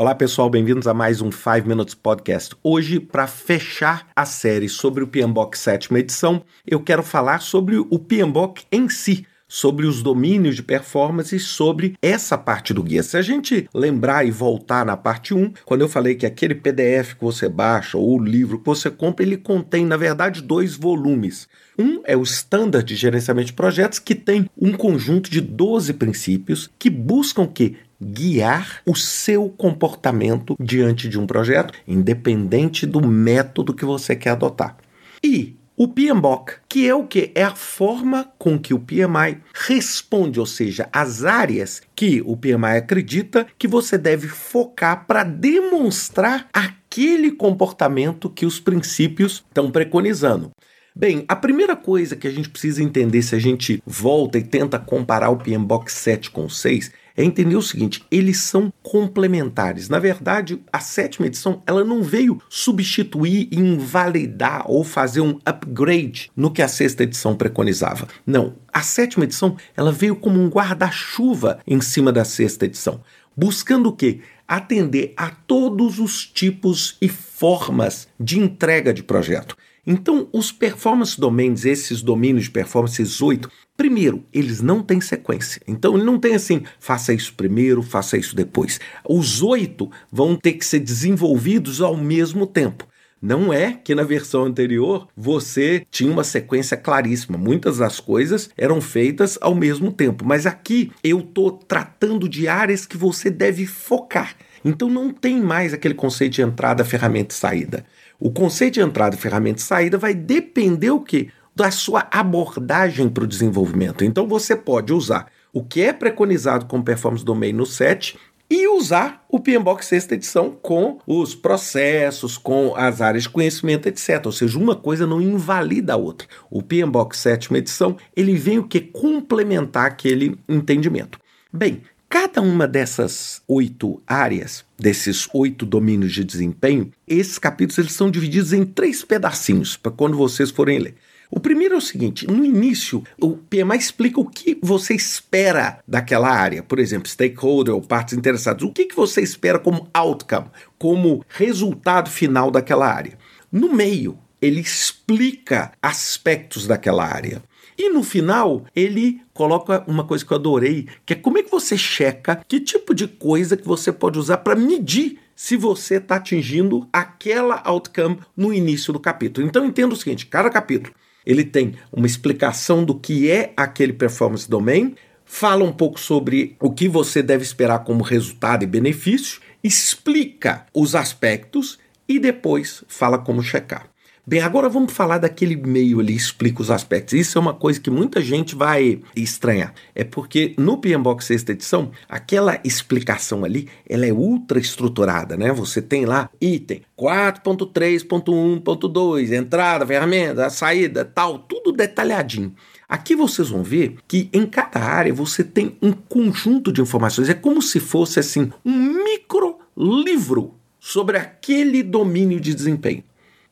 [0.00, 2.56] Olá pessoal, bem-vindos a mais um 5 Minutes Podcast.
[2.64, 7.98] Hoje, para fechar a série sobre o PMBOK sétima edição, eu quero falar sobre o
[7.98, 13.02] PMBOK em si, sobre os domínios de performance e sobre essa parte do guia.
[13.02, 17.12] Se a gente lembrar e voltar na parte 1, quando eu falei que aquele PDF
[17.12, 21.46] que você baixa ou o livro que você compra, ele contém, na verdade, dois volumes.
[21.78, 26.70] Um é o Standard de Gerenciamento de Projetos, que tem um conjunto de 12 princípios
[26.78, 33.84] que buscam que guiar o seu comportamento diante de um projeto, independente do método que
[33.84, 34.76] você quer adotar.
[35.22, 37.32] E o PMBOK, que é o que?
[37.34, 42.76] É a forma com que o PMI responde, ou seja, as áreas que o PMI
[42.76, 50.50] acredita que você deve focar para demonstrar aquele comportamento que os princípios estão preconizando.
[50.94, 54.78] Bem, a primeira coisa que a gente precisa entender se a gente volta e tenta
[54.78, 59.88] comparar o PMBOK 7 com o 6 é entender o seguinte: eles são complementares.
[59.88, 66.50] Na verdade, a sétima edição ela não veio substituir, invalidar ou fazer um upgrade no
[66.50, 68.08] que a sexta edição preconizava.
[68.26, 73.02] Não, a sétima edição ela veio como um guarda-chuva em cima da sexta edição,
[73.36, 74.20] buscando o quê?
[74.48, 79.56] Atender a todos os tipos e formas de entrega de projeto.
[79.90, 85.60] Então, os performance domains, esses domínios de performance, esses oito, primeiro, eles não têm sequência.
[85.66, 88.78] Então, não tem assim, faça isso primeiro, faça isso depois.
[89.04, 92.86] Os oito vão ter que ser desenvolvidos ao mesmo tempo.
[93.20, 97.36] Não é que na versão anterior você tinha uma sequência claríssima.
[97.36, 100.24] Muitas das coisas eram feitas ao mesmo tempo.
[100.24, 104.36] Mas aqui eu estou tratando de áreas que você deve focar.
[104.64, 107.84] Então não tem mais aquele conceito de entrada, ferramenta e saída.
[108.20, 111.28] O conceito de entrada, ferramenta e saída vai depender o quê?
[111.56, 114.04] Da sua abordagem para o desenvolvimento.
[114.04, 118.18] Então você pode usar o que é preconizado como Performance Domain no 7
[118.50, 124.20] e usar o PMBOK sexta edição com os processos, com as áreas de conhecimento, etc.
[124.26, 126.28] Ou seja, uma coisa não invalida a outra.
[126.50, 131.18] O PMBOK sétima edição, ele vem o que complementar aquele entendimento.
[131.50, 131.82] Bem,
[132.12, 138.52] Cada uma dessas oito áreas, desses oito domínios de desempenho, esses capítulos eles são divididos
[138.52, 140.96] em três pedacinhos para quando vocês forem ler.
[141.30, 146.28] O primeiro é o seguinte: no início, o PMI explica o que você espera daquela
[146.28, 146.64] área.
[146.64, 148.64] Por exemplo, stakeholder ou partes interessadas.
[148.64, 153.16] O que, que você espera como outcome, como resultado final daquela área.
[153.52, 157.40] No meio, ele explica aspectos daquela área.
[157.80, 161.50] E no final, ele coloca uma coisa que eu adorei, que é como é que
[161.50, 166.16] você checa que tipo de coisa que você pode usar para medir se você está
[166.16, 169.46] atingindo aquela outcome no início do capítulo.
[169.46, 174.48] Então entenda o seguinte, cada capítulo ele tem uma explicação do que é aquele performance
[174.48, 180.66] domain, fala um pouco sobre o que você deve esperar como resultado e benefício, explica
[180.74, 183.89] os aspectos e depois fala como checar.
[184.30, 187.14] Bem, agora vamos falar daquele meio ali, explica os aspectos.
[187.14, 189.74] Isso é uma coisa que muita gente vai estranhar.
[189.92, 195.52] É porque no PMBOK sexta edição, aquela explicação ali, ela é ultra estruturada, né?
[195.52, 202.54] Você tem lá item 4.3.1.2, entrada, ferramenta, saída, tal, tudo detalhadinho.
[202.88, 207.28] Aqui vocês vão ver que em cada área você tem um conjunto de informações.
[207.28, 213.02] É como se fosse assim um micro livro sobre aquele domínio de desempenho.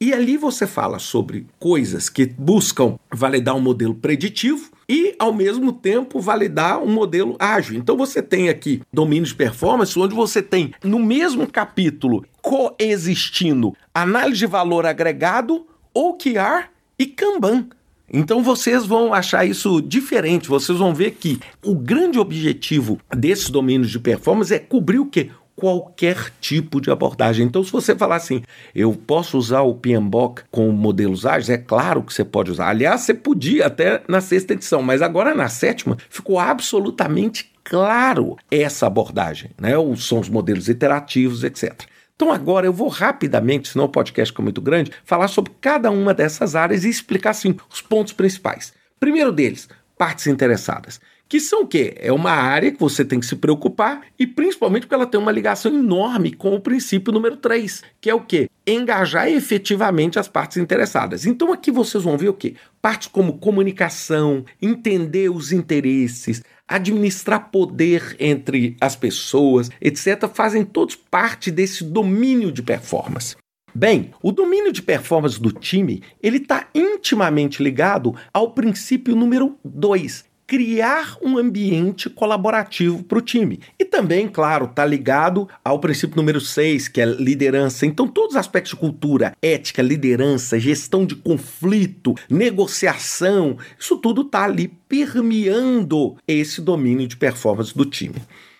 [0.00, 5.72] E ali você fala sobre coisas que buscam validar um modelo preditivo e, ao mesmo
[5.72, 7.76] tempo, validar um modelo ágil.
[7.76, 14.38] Então você tem aqui domínios de performance, onde você tem no mesmo capítulo coexistindo análise
[14.38, 17.66] de valor agregado, OKR e Kanban.
[18.10, 23.90] Então vocês vão achar isso diferente, vocês vão ver que o grande objetivo desses domínios
[23.90, 25.30] de performance é cobrir o quê?
[25.58, 27.44] Qualquer tipo de abordagem.
[27.44, 28.42] Então, se você falar assim,
[28.72, 32.68] eu posso usar o PMBOK com modelos ágeis, é claro que você pode usar.
[32.68, 38.86] Aliás, você podia até na sexta edição, mas agora na sétima ficou absolutamente claro essa
[38.86, 39.72] abordagem, né?
[39.96, 41.82] São os modelos iterativos, etc.
[42.14, 46.14] Então agora eu vou rapidamente, senão o podcast fica muito grande, falar sobre cada uma
[46.14, 48.72] dessas áreas e explicar assim os pontos principais.
[48.98, 51.94] Primeiro deles, partes interessadas que são o quê?
[51.98, 55.30] É uma área que você tem que se preocupar e principalmente porque ela tem uma
[55.30, 58.48] ligação enorme com o princípio número 3, que é o quê?
[58.66, 61.26] Engajar efetivamente as partes interessadas.
[61.26, 62.54] Então aqui vocês vão ver o quê?
[62.80, 71.50] Partes como comunicação, entender os interesses, administrar poder entre as pessoas, etc., fazem todos parte
[71.50, 73.36] desse domínio de performance.
[73.74, 80.24] Bem, o domínio de performance do time ele está intimamente ligado ao princípio número 2,
[80.48, 83.60] criar um ambiente colaborativo para o time.
[83.78, 87.84] E também, claro, está ligado ao princípio número 6, que é liderança.
[87.84, 94.44] Então, todos os aspectos de cultura, ética, liderança, gestão de conflito, negociação, isso tudo está
[94.44, 98.16] ali permeando esse domínio de performance do time.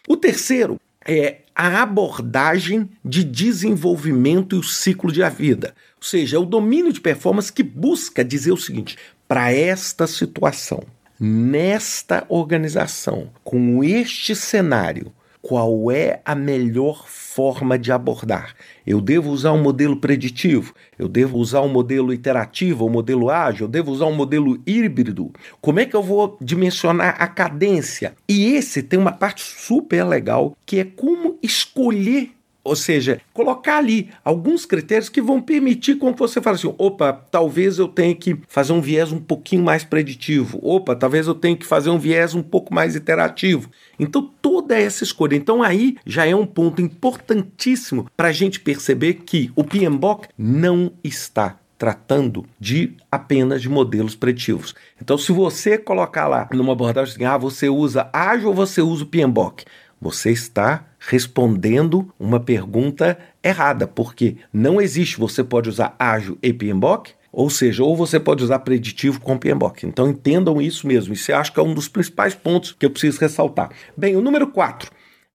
[0.07, 5.75] O terceiro é a abordagem de desenvolvimento e o ciclo de vida.
[5.97, 10.83] Ou seja, é o domínio de performance que busca dizer o seguinte: para esta situação,
[11.19, 18.55] nesta organização, com este cenário, qual é a melhor forma de abordar.
[18.87, 23.67] Eu devo usar um modelo preditivo, eu devo usar um modelo iterativo, um modelo ágil,
[23.67, 25.33] eu devo usar um modelo híbrido.
[25.61, 28.15] Como é que eu vou dimensionar a cadência?
[28.29, 32.33] E esse tem uma parte super legal que é como escolher
[32.65, 37.13] ou seja, colocar ali alguns critérios que vão permitir com que você fale assim: opa,
[37.13, 40.59] talvez eu tenha que fazer um viés um pouquinho mais preditivo.
[40.63, 43.71] Opa, talvez eu tenha que fazer um viés um pouco mais iterativo.
[43.99, 45.35] Então, toda essa escolha.
[45.35, 50.93] Então, aí já é um ponto importantíssimo para a gente perceber que o PMBOK não
[51.03, 54.75] está tratando de apenas de modelos preditivos.
[55.01, 59.05] Então, se você colocar lá numa abordagem assim, ah, você usa ágil ou você usa
[59.05, 59.65] o PMBOK,
[60.01, 67.13] você está respondendo uma pergunta errada, porque não existe, você pode usar ágil e PMBOK,
[67.33, 69.87] ou seja, ou você pode usar preditivo com PMBOK.
[69.87, 71.13] Então entendam isso mesmo.
[71.13, 73.71] Isso eu acho que é um dos principais pontos que eu preciso ressaltar.
[73.97, 74.91] Bem, o número 4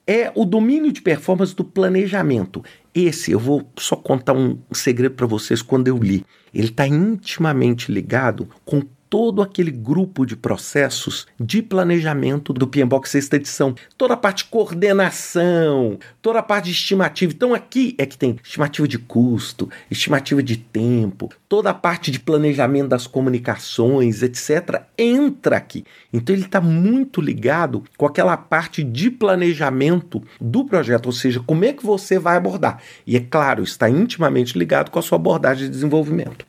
[0.06, 2.64] é o domínio de performance do planejamento.
[2.94, 6.26] Esse eu vou só contar um segredo para vocês quando eu li.
[6.54, 8.82] Ele está intimamente ligado com
[9.14, 13.76] todo aquele grupo de processos de planejamento do PMBOK sexta edição.
[13.96, 17.32] Toda a parte de coordenação, toda a parte de estimativa.
[17.32, 22.20] Então aqui é que tem estimativa de custo, estimativa de tempo, toda a parte de
[22.20, 24.82] planejamento das comunicações, etc.
[24.98, 25.86] entra aqui.
[26.12, 31.64] Então ele está muito ligado com aquela parte de planejamento do projeto, ou seja, como
[31.66, 32.82] é que você vai abordar.
[33.06, 36.48] E é claro, está intimamente ligado com a sua abordagem de desenvolvimento.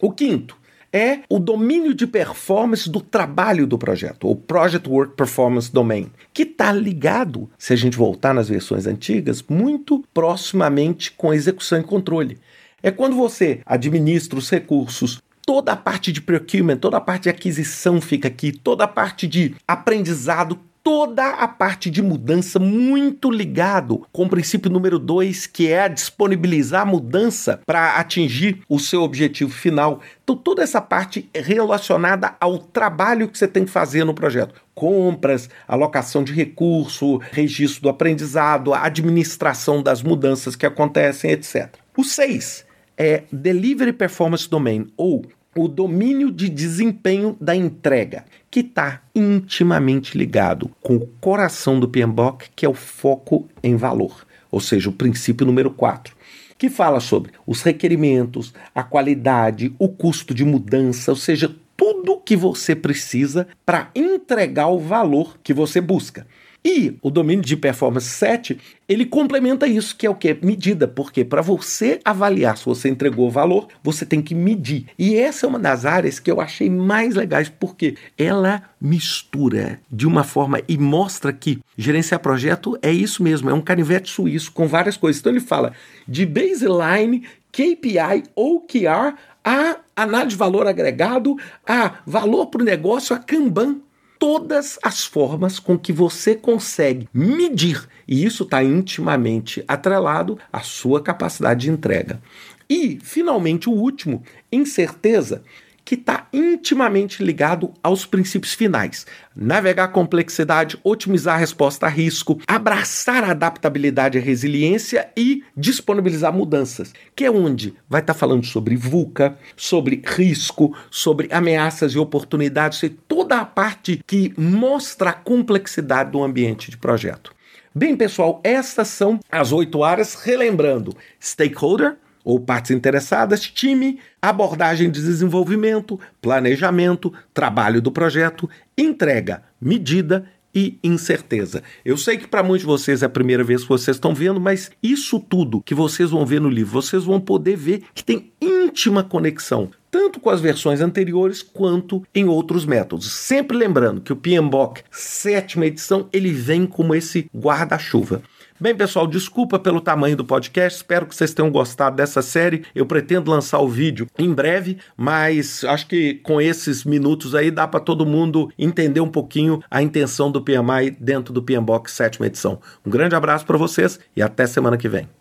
[0.00, 0.56] O quinto,
[0.92, 6.42] é o domínio de performance do trabalho do projeto, o Project Work Performance Domain, que
[6.42, 12.38] está ligado, se a gente voltar nas versões antigas, muito proximamente com execução e controle.
[12.82, 17.30] É quando você administra os recursos, toda a parte de procurement, toda a parte de
[17.30, 24.06] aquisição fica aqui, toda a parte de aprendizado toda a parte de mudança muito ligado
[24.12, 29.50] com o princípio número dois, que é disponibilizar a mudança para atingir o seu objetivo
[29.50, 30.00] final.
[30.22, 34.54] Então, toda essa parte relacionada ao trabalho que você tem que fazer no projeto.
[34.76, 41.68] Compras, alocação de recurso, registro do aprendizado, administração das mudanças que acontecem, etc.
[41.96, 42.64] O 6
[42.96, 45.24] é Delivery Performance Domain, ou
[45.56, 52.50] o domínio de desempenho da entrega, que está intimamente ligado com o coração do PMBOK,
[52.54, 56.14] que é o foco em valor, ou seja, o princípio número 4,
[56.58, 62.36] que fala sobre os requerimentos, a qualidade, o custo de mudança, ou seja, tudo que
[62.36, 66.26] você precisa para entregar o valor que você busca.
[66.68, 68.58] E o domínio de performance 7,
[68.88, 70.36] ele complementa isso, que é o que?
[70.42, 70.88] Medida.
[70.88, 74.86] Porque para você avaliar se você entregou valor, você tem que medir.
[74.98, 80.08] E essa é uma das áreas que eu achei mais legais, porque ela mistura de
[80.08, 84.66] uma forma e mostra que gerenciar projeto é isso mesmo, é um canivete suíço com
[84.66, 85.20] várias coisas.
[85.20, 85.72] Então ele fala
[86.08, 93.20] de baseline, KPI, OKR, a análise de valor agregado, a valor para o negócio, a
[93.20, 93.85] Kanban
[94.18, 101.02] todas as formas com que você consegue medir, e isso está intimamente atrelado à sua
[101.02, 102.20] capacidade de entrega.
[102.68, 105.42] E, finalmente, o último, incerteza,
[105.86, 112.40] que está intimamente ligado aos princípios finais: navegar a complexidade, otimizar a resposta a risco,
[112.46, 118.44] abraçar a adaptabilidade e resiliência e disponibilizar mudanças, que é onde vai estar tá falando
[118.44, 125.14] sobre VUCA, sobre risco, sobre ameaças e oportunidades, e toda a parte que mostra a
[125.14, 127.32] complexidade do ambiente de projeto.
[127.72, 135.00] Bem, pessoal, essas são as oito áreas, relembrando: stakeholder, ou partes interessadas, time, abordagem de
[135.00, 141.62] desenvolvimento, planejamento, trabalho do projeto, entrega, medida e incerteza.
[141.84, 144.40] Eu sei que para muitos de vocês é a primeira vez que vocês estão vendo,
[144.40, 148.32] mas isso tudo que vocês vão ver no livro, vocês vão poder ver que tem
[148.42, 153.10] íntima conexão tanto com as versões anteriores quanto em outros métodos.
[153.12, 158.22] Sempre lembrando que o PMBOK sétima edição ele vem como esse guarda-chuva.
[158.58, 162.64] Bem, pessoal, desculpa pelo tamanho do podcast, espero que vocês tenham gostado dessa série.
[162.74, 167.68] Eu pretendo lançar o vídeo em breve, mas acho que com esses minutos aí dá
[167.68, 172.58] para todo mundo entender um pouquinho a intenção do PMI dentro do PMBOK sétima edição.
[172.84, 175.15] Um grande abraço para vocês e até semana que vem.